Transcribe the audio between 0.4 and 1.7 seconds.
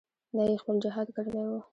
یې خپل جهاد ګڼلی وو.